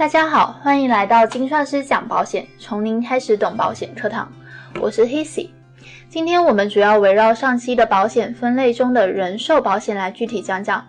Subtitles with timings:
[0.00, 4.32] 大家好，欢迎来到金算师讲保险，从零开始懂保险课堂。
[4.80, 5.50] 我是 Hissy，
[6.08, 10.88] 今天我们主要围绕上期的保险分类中的人寿保险来具体讲讲。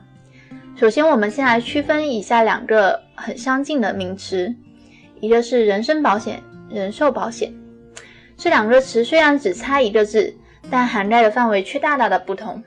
[0.78, 4.56] 首先，我们先来区分以下两个很相近的名词，
[5.20, 7.54] 一个是人身保险、人寿保险。
[8.38, 10.34] 这两个词虽然只差一个字，
[10.70, 12.64] 但涵盖的范围却大大的不同。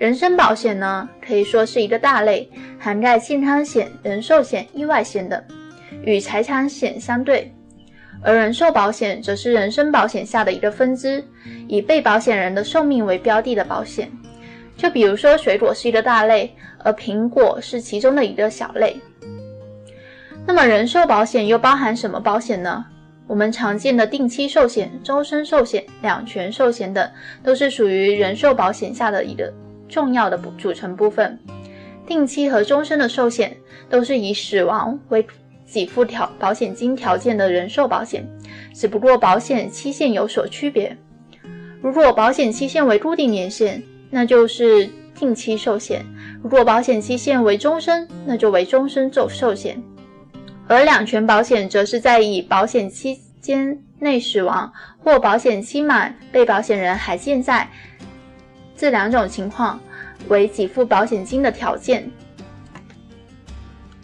[0.00, 5.38] 人身保险呢，可以说是一个大类，涵盖健康险、人寿险、意外险等，
[6.02, 7.44] 与财产险相对；
[8.22, 11.22] 而人寿保险则是人身保险下的一个分支，
[11.68, 14.10] 以被保险人的寿命为标的的保险。
[14.74, 18.98] 就比如说，水果是一个大类，而苹果是其中的一个小类。
[20.46, 22.82] 那么，人寿保险又包含什么保险呢？
[23.26, 27.06] 我们常见的定期寿险、终身寿险、两全寿险等，
[27.42, 29.52] 都是属于人寿保险下的一个
[29.90, 31.38] 重要的组成部分。
[32.06, 33.56] 定期和终身的寿险
[33.88, 35.24] 都是以死亡为
[35.70, 38.26] 给付条保险金条件的人寿保险，
[38.74, 40.96] 只不过保险期限有所区别。
[41.82, 46.00] 如果保险期限为固定年限，那就是定期寿险；
[46.42, 49.80] 如果保险期限为终身，那就为终身寿寿险。
[50.66, 57.68] 而两全保险则是在以保险期间内死亡或保险期满被保险人还健在
[58.80, 59.78] 这两种情况
[60.28, 62.10] 为给付保险金的条件，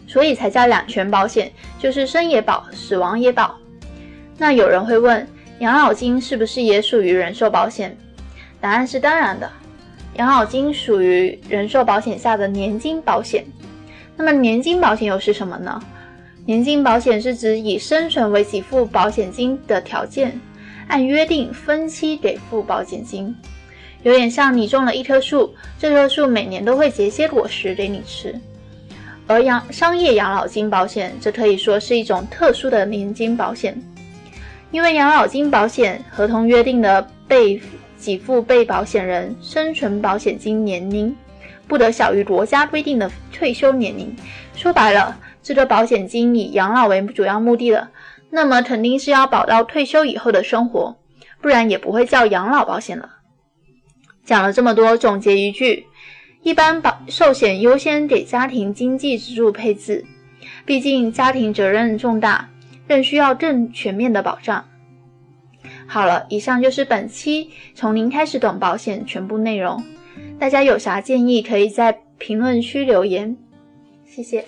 [0.05, 3.57] 所以才叫两全保险，就是生也保，死亡也保。
[4.37, 5.27] 那有人会问，
[5.61, 7.97] 养老金是不是也属于人寿保险？
[8.61, 9.51] 答案是当然的，
[10.17, 13.43] 养老金属于人寿保险下的年金保险。
[14.15, 15.81] 那么年金保险又是什么呢？
[16.45, 20.39] 年金保险是指以生存为给付保险金的条件，
[20.87, 23.35] 按约定分期给付保险金，
[24.07, 28.33] 有点像你种了一棵树，这棵树每年都会结些果实给你吃。
[29.27, 33.77] 而养商业养老金保险则可以说是一种特殊的年金保险，
[34.71, 37.61] 因为养老金保险合同约定的被
[37.99, 41.13] 给付被保险人生存保险金年龄
[41.67, 44.15] 不得小于国家规定的退休年龄，
[44.55, 45.17] 说白了。
[45.43, 47.89] 这个保险金以养老为主要目的的，
[48.29, 50.95] 那么肯定是要保到退休以后的生活，
[51.41, 53.16] 不然也不会叫养老保险了。
[54.27, 55.85] 讲了这么多，总结一句：
[56.43, 60.03] 一般保寿险优先给家庭经济支柱配置，
[60.65, 62.49] 毕竟家庭责任重大，
[62.89, 64.65] 更需要更全面的保障。
[65.87, 69.81] 好了，以上就是本期从零开始懂保险全部内容。
[70.37, 73.37] 大家有啥建议，可以在评论区留言，
[74.05, 74.43] 谢谢。